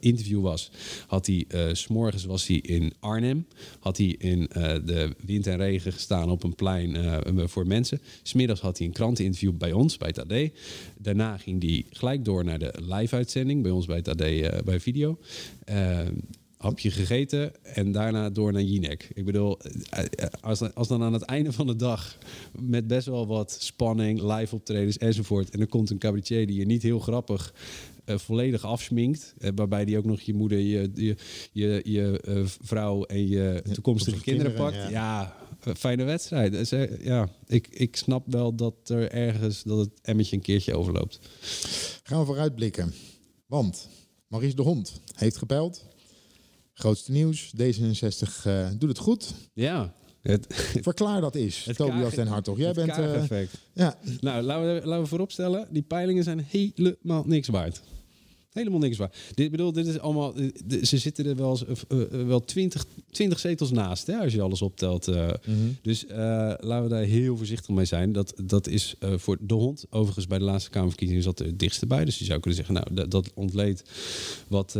[0.00, 0.70] interview was,
[1.06, 3.46] had hij, s s'morgens was hij in Arnhem,
[3.80, 4.40] had hij in
[4.84, 6.96] de wind en regen gestaan op een plein
[7.48, 8.00] voor mensen.
[8.22, 10.50] Smiddags had hij een kranteninterview bij ons, bij het AD.
[10.98, 15.18] Daarna ging hij gelijk door naar de live-uitzending bij ons bij het AD bij video.
[16.56, 19.10] Hapje gegeten en daarna door naar Jinek.
[19.14, 22.18] Ik bedoel, eh, eh, als, als dan aan het einde van de dag
[22.58, 26.66] met best wel wat spanning, live optredens enzovoort, en er komt een cabaretier die je
[26.66, 27.54] niet heel grappig
[28.04, 31.16] eh, volledig afsminkt, eh, waarbij die ook nog je moeder, je, je,
[31.52, 34.92] je, je eh, vrouw en je toekomstige kinderen, kinderen, pakt.
[34.92, 35.36] ja.
[35.60, 36.52] Ja, eh, fijne wedstrijd.
[36.52, 40.76] Dus, eh, ja, ik, ik snap wel dat er ergens dat het emmetje een keertje
[40.76, 41.18] overloopt.
[42.02, 42.92] Gaan we vooruitblikken.
[43.46, 43.88] Want
[44.28, 45.84] Maurice de Hond heeft gepeld.
[46.72, 47.52] Grootste nieuws.
[47.62, 49.34] D66 eh, doet het goed.
[49.52, 49.94] Ja.
[50.82, 52.58] Verklaar dat is, Het Tobias den Hartog.
[52.58, 53.30] Jij het bent...
[53.30, 53.40] eh,
[53.72, 53.98] ja.
[54.20, 57.80] Nou, laten we, laten we vooropstellen, die peilingen zijn helemaal niks waard.
[58.58, 59.16] Helemaal niks waard.
[59.34, 63.70] Dit, bedoel, dit is allemaal, eh, ze zitten er wel, eh, wel 20, 20 zetels
[63.70, 65.08] naast, hè, als je alles optelt.
[65.08, 65.28] eh.
[65.82, 66.04] Dus
[66.60, 68.12] laten we daar heel voorzichtig mee zijn.
[68.12, 71.86] Dat, dat is voor de hond, overigens bij de laatste Kamerverkiezingen zat er het dichtste
[71.86, 72.04] bij.
[72.04, 73.84] Dus je zou kunnen zeggen, nou, dat, dat ontleed
[74.48, 74.72] wat,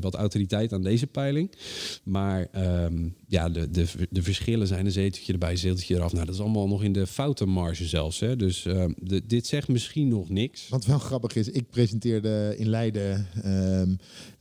[0.00, 1.50] wat autoriteit aan deze peiling.
[2.02, 6.12] Maar ehm, ja, de, de, de verschillen zijn een zeteltje erbij, een zeteltje eraf.
[6.12, 8.20] Nou, dat is allemaal nog in de foutenmarge zelfs.
[8.20, 8.36] Hè.
[8.36, 8.62] Dus
[8.96, 10.68] de, dit zegt misschien nog niks.
[10.68, 13.94] Wat wel grappig is, ik presenteerde in Leiden ehm,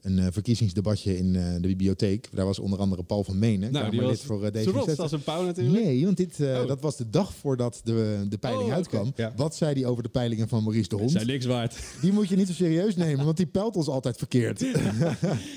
[0.05, 2.29] een eh, verkiezingsdebatje in eh, de bibliotheek.
[2.31, 4.73] Daar was onder andere Paul van Menen, Nou, die was voor eh, zo D66.
[4.73, 5.83] rots als een pauw natuurlijk.
[5.85, 6.67] Nee, want dit, Oh.
[6.67, 9.11] dat was de dag voordat de, de peiling Oh, uitkwam.
[9.15, 9.33] Ja.
[9.35, 11.11] Wat zei hij over de peilingen van Maurice de Hond?
[11.11, 11.75] zijn niks waard.
[12.01, 14.63] Die moet je niet zo serieus nemen, want die peilt ons altijd verkeerd.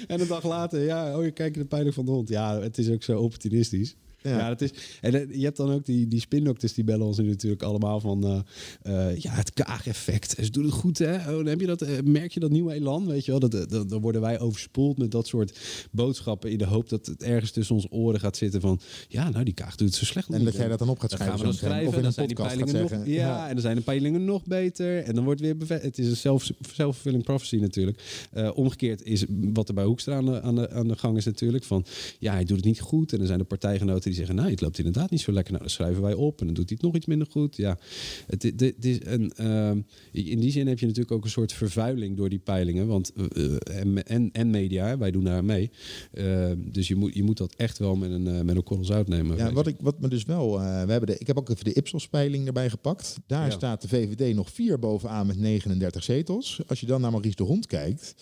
[0.06, 2.28] En een dag later, ja, oh, je kijkt de peiling van de hond.
[2.28, 3.96] Ja, het is ook zo opportunistisch.
[4.22, 4.38] Ja.
[4.38, 7.18] Ja, dat is, en eh, je hebt dan ook die, die spindokters die bellen ons
[7.18, 10.34] nu natuurlijk allemaal van eh, eh, ja, het kaageffect.
[10.42, 11.14] Ze doen het goed, hè?
[11.16, 13.40] Oh, dan heb je dat, merk je dat nieuwe elan, weet je wel?
[13.40, 15.58] Dat, dat, dan worden wij overspoeld met dat soort
[15.90, 19.44] boodschappen in de hoop dat het ergens tussen onze oren gaat zitten van ja, nou
[19.44, 20.28] die kaag doet het zo slecht.
[20.30, 21.88] En dat jij dat dan op gaat schrijven gaan we dan schrijven.
[21.88, 23.46] of in dan een zijn die podcast gaat nog, ja, Ja.
[23.48, 25.02] en dan zijn de peilingen nog beter.
[25.02, 28.26] En dan wordt weer Het is een self- self-fulfilling prophecy natuurlijk.
[28.54, 31.64] Omgekeerd is wat er bij Hoekstra aan de, aan, de, aan de gang is natuurlijk.
[31.64, 31.84] Van
[32.18, 33.12] ja, hij doet het niet goed.
[33.12, 35.52] En dan zijn er partijgenoten die zeggen, nou, het loopt inderdaad niet zo lekker.
[35.52, 36.40] Nou, dan schrijven wij op.
[36.40, 37.56] En dan doet hij het nog iets minder goed.
[37.56, 37.78] Ja,
[38.26, 39.80] het, het, het is een, ehm,
[40.12, 42.86] in die zin heb je natuurlijk ook een soort vervuiling door die peilingen.
[42.86, 45.70] Want, eh, en, en, en media, wij doen daar mee.
[46.12, 48.84] Eh, dus je moet, je moet dat echt wel met een, eh, met een korrel
[48.84, 49.36] zout nemen.
[49.36, 50.60] Ja, wat, ik, wat me dus wel.
[50.60, 53.16] eh, we hebben de, ik heb ook even de Ipsos-peiling erbij gepakt.
[53.26, 53.50] Daar Ja.
[53.50, 56.60] staat de VVD nog vier bovenaan met 39 zetels.
[56.66, 58.14] Als je dan naar Maurice de Hond kijkt.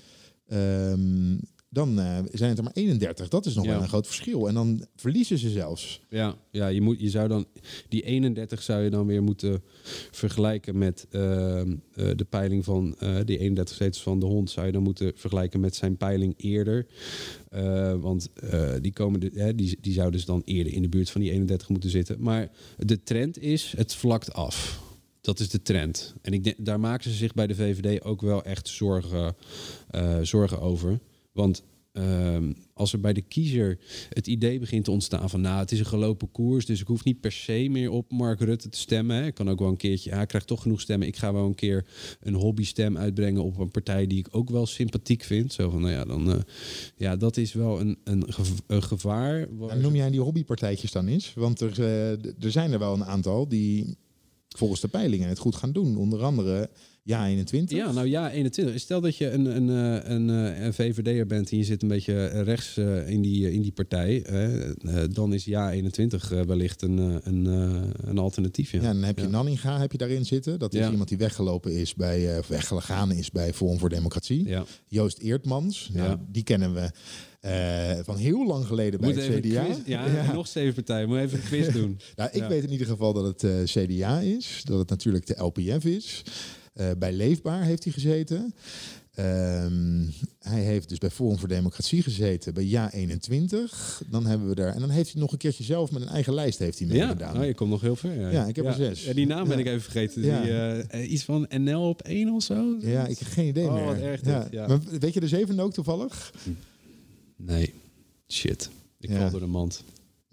[0.49, 1.35] ehm,
[1.77, 3.29] dan eh, zijn het er maar 31.
[3.29, 3.71] Dat is nog Ja.
[3.71, 4.49] wel een groot verschil.
[4.49, 6.01] En dan verliezen ze zelfs.
[6.09, 7.47] Ja, ja je, moet, je zou dan
[7.89, 9.63] die 31 zou je dan weer moeten
[10.11, 14.51] vergelijken met ehm, eh, de peiling van eh, die 31 zetels van de hond.
[14.51, 16.87] Zou je dan moeten vergelijken met zijn peiling eerder.
[17.51, 20.89] Eh, want eh, die, komen de, hè, die, die zou dus dan eerder in de
[20.89, 22.17] buurt van die 31 moeten zitten.
[22.21, 24.85] Maar de trend is, het vlakt af.
[25.21, 26.15] Dat is de trend.
[26.23, 29.37] En ik denk, daar maken ze zich bij de VVD ook wel echt zorgen,
[29.91, 30.99] eh, zorgen over.
[31.37, 35.41] Want ehm, als er bij de kiezer het idee begint te ontstaan van...
[35.41, 38.41] nou, het is een gelopen koers, dus ik hoef niet per se meer op Mark
[38.41, 39.25] Rutte te stemmen.
[39.25, 41.09] Ik kan ook wel een keertje, ja, ik krijg toch genoeg stemmen.
[41.09, 41.87] Ik ga wel een keer
[42.21, 45.53] een hobbystem uitbrengen op een partij die ik ook wel sympathiek vind.
[45.53, 46.39] Zo van, nou ja, dan, eh,
[46.97, 49.49] ja dat is wel een, een, gev- een gevaar.
[49.69, 51.35] En noem jij die hobbypartijtjes dan eens?
[51.35, 52.11] Want er, eh,
[52.45, 53.97] er zijn er wel een aantal die
[54.49, 55.97] volgens de peilingen het goed gaan doen.
[55.97, 56.71] Onder andere
[57.07, 57.79] Ja 21.
[57.79, 58.81] Ja, nou ja, 21.
[58.81, 61.89] Stel dat je een, een, eh, een, eh, een VVD'er bent en je zit een
[61.89, 64.25] beetje rechts eh, in, die, in die partij.
[64.29, 67.45] hè, dan is ja 21 eh, wellicht een, een,
[68.09, 68.73] een alternatief.
[68.73, 68.81] Ja.
[68.83, 69.31] Ja, dan heb je Ja.
[69.31, 70.59] Nanninga heb je daarin zitten.
[70.59, 70.91] Dat is Ja.
[70.91, 74.57] iemand die weggelopen is bij, of weggegaan is bij Forum voor Democratie.
[74.89, 76.21] Joost Eertmans, nou, Ja.
[76.33, 76.91] die kennen we
[78.05, 79.65] van heel lang geleden bij het CDA.
[79.65, 81.09] quiz- ja, nog zeven partijen.
[81.09, 81.99] Moet even een quiz doen.
[82.17, 82.49] nou, ik Ja.
[82.49, 86.23] weet in ieder geval dat het CDA is, dat het natuurlijk de LPF is.
[86.77, 88.55] Eh, bij Leefbaar heeft hij gezeten.
[89.15, 90.03] Ehm,
[90.39, 94.03] hij heeft dus bij Forum voor Democratie gezeten, bij Ja 21.
[94.11, 94.75] Dan hebben we daar.
[94.75, 96.95] En dan heeft hij nog een keertje zelf met een eigen lijst heeft hij Ja,
[96.95, 97.39] meegedaan.
[97.39, 98.21] oh, je komt nog heel ver.
[98.21, 99.05] Ja, Ja, ik heb er zes.
[99.05, 100.23] Ja, die naam ben ik even vergeten.
[100.23, 102.77] Die, eh, eh, iets van NL op één of zo?
[102.81, 103.85] Ja, ik heb geen idee Oh, meer.
[103.85, 104.67] wat erg dit, ja.
[104.67, 106.33] Maar weet je de zevende ook toevallig?
[107.37, 107.73] Nee,
[108.29, 108.71] shit.
[109.01, 109.83] Ik val door de mand.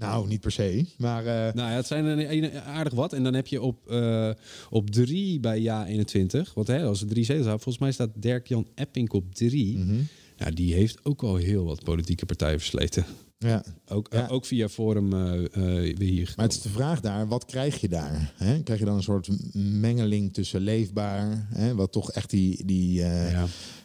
[0.03, 0.85] Nou, niet per se.
[0.97, 3.13] Maar eh, Nou ja, het zijn er een- aardig wat.
[3.13, 4.29] En dan heb je op, eh,
[4.69, 6.53] op drie bij Ja 21.
[6.53, 9.77] Want hè, als er drie zetels zijn, volgens mij staat Dirk-Jan Epping op drie.
[9.77, 9.95] Mhm.
[10.37, 13.05] ja, die heeft ook al heel wat politieke partijen versleten.
[13.37, 13.63] Ja.
[13.87, 16.33] Ook, ook via Forum eh, eh, weer hier.
[16.35, 18.33] Maar het is de vraag daar, wat krijg je daar?
[18.37, 18.59] Hè?
[18.63, 23.03] Krijg je dan een soort mengeling tussen leefbaar, hè, wat toch echt die, die,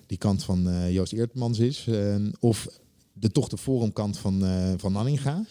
[0.06, 1.86] die kant van Joost Eertmans is,
[2.40, 2.68] of
[3.20, 5.44] de toch de forumkant van, eh van Nanninga?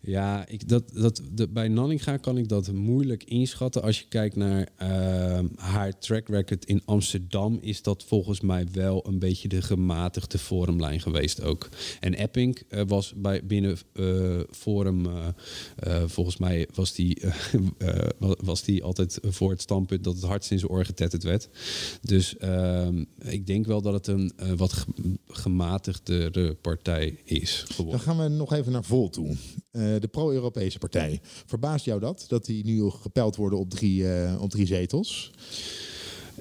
[0.00, 3.82] Ja, ik, dat, dat, de, bij Nanninga kan ik dat moeilijk inschatten.
[3.82, 9.06] Als je kijkt naar ehm, haar track record in Amsterdam, is dat volgens mij wel
[9.06, 11.68] een beetje de gematigde forumlijn geweest ook.
[12.00, 15.26] En Epping eh, was bij, binnen eh, Forum, eh,
[15.76, 17.32] eh, volgens mij was die, eh,
[17.78, 21.22] eh, wa- was die altijd voor het standpunt dat het hardst in zijn oor getetterd
[21.22, 21.48] werd.
[22.02, 24.86] Dus ehm, ik denk wel dat het een eh, wat ge-
[25.28, 28.04] gematigdere partij is geworden.
[28.04, 29.36] Dan gaan we nog even naar Volt toe.
[29.70, 31.20] Eh, de pro-Europese partij.
[31.22, 35.30] Verbaast jou dat, dat die nu gepeld worden op drie, eh, op drie zetels?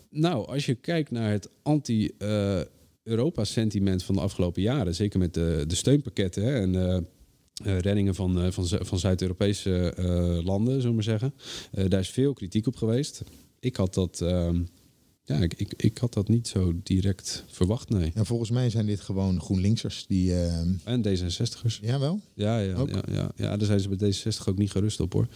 [0.10, 5.76] Nou, als je kijkt naar het anti-Europa-sentiment van de afgelopen jaren, zeker met de, de
[5.76, 6.98] steunpakketten hè, en eh,
[7.80, 9.94] reddingen van, van, van Zuid-Europese
[10.44, 11.34] landen, zullen we maar zeggen,
[11.90, 13.24] daar is veel kritiek op geweest.
[13.60, 14.62] Ik had dat, ehm,
[15.26, 18.12] ja, ik, ik, ik had dat niet zo direct verwacht, nee.
[18.16, 20.34] En volgens mij zijn dit gewoon GroenLinksers die...
[20.34, 21.80] eh, En D66'ers.
[21.82, 22.20] Jawel?
[22.34, 22.90] Ja, ja, Ook?
[22.90, 25.28] ja, ja, ja, daar zijn ze bij D66 ook niet gerust op hoor.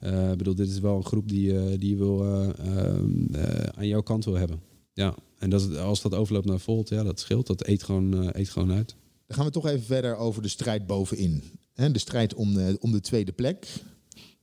[0.00, 3.34] Eh, Ik bedoel, dit is wel een groep die, eh, die je wil, eh, ehm,
[3.34, 4.60] eh, aan jouw kant wil hebben.
[4.92, 7.46] Ja, en dat, als dat overloopt naar Volt, ja, dat scheelt.
[7.46, 8.94] Dat eet gewoon, eet gewoon uit.
[9.26, 11.42] Dan gaan we toch even verder over de strijd bovenin.
[11.74, 13.66] Hè, de strijd om de, om de tweede plek.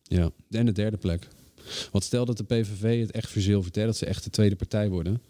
[0.03, 1.27] Ja, en de derde plek.
[1.91, 5.21] Want stel dat de PVV het echt verzilvert, dat ze echt de tweede partij worden.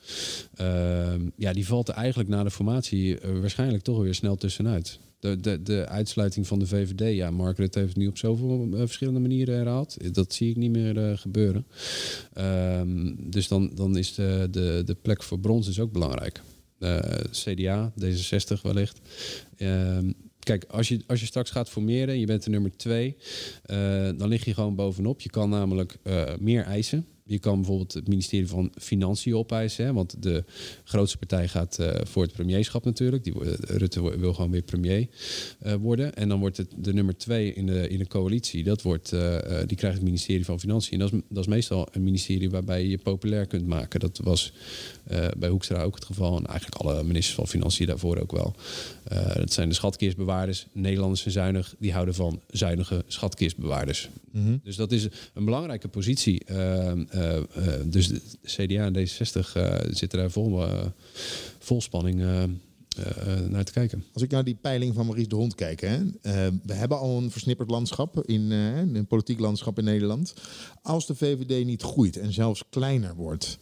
[0.56, 5.00] ehm, ja, die valt er eigenlijk na de formatie eh, waarschijnlijk toch weer snel tussenuit.
[5.20, 8.80] De, de, de uitsluiting van de VVD, ja, Margaret heeft het nu op zoveel eh,
[8.80, 10.16] verschillende manieren herhaald.
[10.16, 11.66] Dat zie ik niet meer eh, gebeuren.
[12.34, 16.42] Ehm, dus dan, dan is de, de, de plek voor brons is ook belangrijk.
[17.32, 19.00] CDA, D66 wellicht.
[20.46, 23.16] Kijk, als je, als je straks gaat formeren, je bent de nummer twee,
[23.64, 25.22] eh, dan lig je gewoon bovenop.
[25.22, 27.06] Je kan namelijk eh, meer eisen.
[27.28, 29.86] Je kan bijvoorbeeld het ministerie van Financiën opeisen.
[29.86, 30.44] Hè, want de
[30.84, 33.24] grootste partij gaat eh, voor het premierschap natuurlijk.
[33.24, 35.08] Die, wo- Rutte wil gewoon weer premier
[35.60, 36.16] eh, worden.
[36.16, 38.64] En dan wordt het de nummer twee in de, in de coalitie.
[38.64, 40.94] Dat wordt, eh, eh, die krijgt het ministerie van Financiën.
[40.94, 44.00] En dat is, dat is meestal een ministerie waarbij je je populair kunt maken.
[44.00, 44.54] Dat was
[45.04, 46.38] eh, bij Hoekstra ook het geval.
[46.38, 48.56] En eigenlijk alle ministers van Financiën daarvoor ook wel.
[49.04, 50.66] Eh, dat zijn de schatkistbewaarders.
[50.72, 51.76] Nederlanders zijn zuinig.
[51.80, 54.10] Die houden van zuinige schatkistbewaarders.
[54.32, 54.58] Mhm.
[54.64, 56.44] Dus dat is een belangrijke positie.
[57.16, 60.64] Eh, eh, dus de CDA en D66 eh, zitten daar vol,
[61.60, 62.24] vol spanning
[63.50, 64.04] naar te kijken.
[64.14, 66.00] Als ik naar die peiling van Maurice de Hond kijk, hè,
[66.64, 70.34] we hebben al een versnipperd landschap in een politiek landschap in Nederland.
[70.82, 73.58] Als de VVD niet groeit en zelfs kleiner wordt,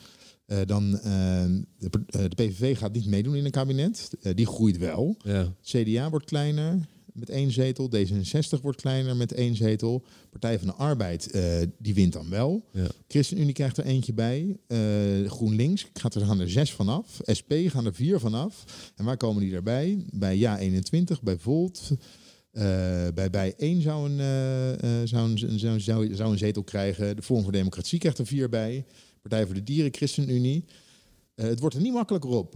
[0.66, 1.46] dan eh,
[1.78, 4.10] de, de PVV gaat niet meedoen in een kabinet.
[4.36, 5.18] Die groeit wel.
[5.24, 5.54] Ja.
[5.62, 6.80] CDA wordt kleiner
[7.14, 7.90] met één zetel.
[7.96, 10.04] D66 wordt kleiner met één zetel.
[10.30, 12.66] Partij van de Arbeid eh, die wint dan wel.
[12.72, 12.88] Ja.
[13.08, 14.58] ChristenUnie krijgt er eentje bij.
[14.68, 14.80] Eh,
[15.26, 17.20] GroenLinks gaat er, gaan er zes vanaf.
[17.40, 18.64] SP gaan er vier vanaf.
[18.96, 20.06] En waar komen die erbij?
[20.12, 21.92] Bij Ja 21, bij Volt.
[22.52, 22.64] eh,
[23.14, 27.16] bij bij 1 zou een, zou, een, zou, zou, zou een zetel krijgen.
[27.16, 28.86] De Forum voor Democratie krijgt er vier bij.
[29.22, 30.66] Partij voor de Dieren, ChristenUnie.
[31.36, 32.56] Het wordt er niet makkelijker op.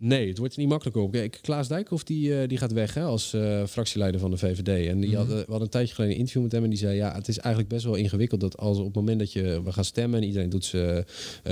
[0.00, 1.12] Nee, het wordt er niet makkelijker op.
[1.12, 4.86] Kijk, Klaas Dijkhoff die, eh, die gaat weg hè, als eh, fractieleider van de VVD.
[4.88, 5.32] En die had, Mhm.
[5.36, 6.96] eh, we hadden een tijdje geleden een interview met hem en die zei...
[6.96, 9.62] ja, het is eigenlijk best wel ingewikkeld dat als op het moment dat je...
[9.64, 11.04] we gaan stemmen en iedereen doet zijn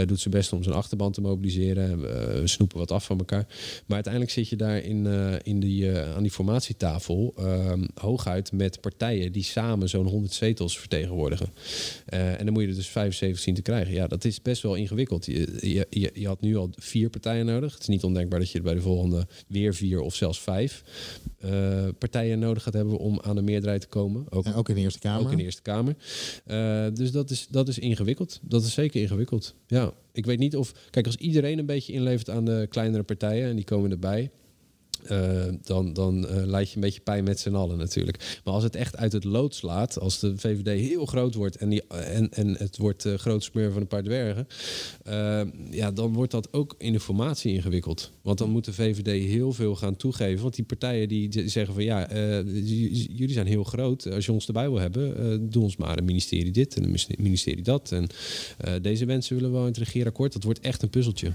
[0.07, 1.91] doet zijn best om zijn achterban te mobiliseren.
[1.91, 3.47] en We, snoepen wat af van elkaar.
[3.87, 5.07] Maar uiteindelijk zit je daar in,
[5.43, 7.35] in die, aan die formatietafel...
[7.39, 11.49] ehm, hooguit met partijen die samen zo'n 100 zetels vertegenwoordigen.
[12.07, 13.95] En dan moet je er dus 75 zien te krijgen.
[13.95, 15.27] Ja, dat is best wel ingewikkeld.
[15.27, 17.73] Je, je, je, je had nu al vier partijen nodig.
[17.73, 20.83] Het is niet ondenkbaar dat je bij de volgende weer vier of zelfs vijf
[21.39, 24.27] eh, partijen nodig gaat hebben om aan de meerderheid te komen.
[24.31, 25.25] Ook, En ook in de Eerste Kamer.
[25.25, 25.97] Ook in de Eerste Kamer.
[26.45, 28.41] Eh, dus dat is, dat is ingewikkeld.
[28.43, 29.55] Dat is zeker ingewikkeld.
[29.67, 30.73] Ja, ik weet niet of.
[30.91, 34.31] Kijk, als iedereen een beetje inlevert aan de kleinere partijen en die komen erbij.
[35.09, 38.41] Eh, dan dan eh, leid je een beetje pijn met z'n allen natuurlijk.
[38.45, 41.69] Maar als het echt uit het lood slaat, als de VVD heel groot wordt en,
[41.69, 44.47] die, en, en het wordt eh groot smeur van een paar dwergen,
[45.71, 48.13] ja, dan wordt dat ook in de formatie ingewikkeld.
[48.23, 50.43] Want dan moet de VVD heel veel gaan toegeven.
[50.43, 52.09] Want die partijen die zeggen van ja,
[52.53, 54.13] jullie zijn heel groot.
[54.13, 57.63] Als je ons erbij wil hebben, doe ons maar een ministerie dit en een ministerie
[57.63, 57.93] dat.
[57.93, 58.07] En
[58.83, 60.33] deze mensen willen wel in het regeerakkoord.
[60.33, 61.33] Dat wordt echt een puzzeltje.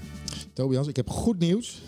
[0.53, 1.79] Tobias, ik heb goed nieuws.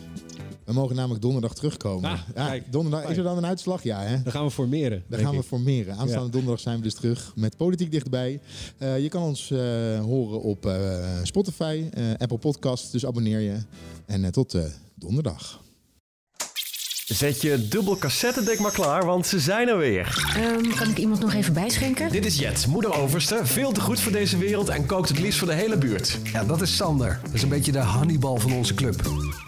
[0.66, 2.10] We mogen namelijk donderdag terugkomen.
[2.12, 2.72] Ah, ja, kijk.
[2.72, 3.84] donderdag, is er dan een uitslag?
[3.84, 4.22] Ja, hè?
[4.24, 5.04] Dan gaan we formeren.
[5.08, 5.96] Dan gaan we formeren.
[5.98, 6.32] Aanstaande Ja.
[6.32, 8.40] donderdag zijn we dus terug met Politiek Dichtbij.
[8.78, 9.60] Eh, je kan ons eh,
[10.00, 13.58] horen op eh, Spotify, eh, Apple Podcasts, dus abonneer je.
[14.06, 14.64] En tot eh,
[14.96, 15.62] donderdag.
[17.06, 20.34] Zet je dubbel cassettedek maar klaar, want ze zijn er weer.
[20.36, 22.12] Ehm, kan ik iemand nog even bijschenken?
[22.12, 25.40] Dit is Jet, moeder overste, veel te goed voor deze wereld en kookt het liefst
[25.40, 26.18] voor de hele buurt.
[26.34, 27.20] Ja, dat is Sander.
[27.24, 29.02] Dat is een beetje de Hannibal van onze club.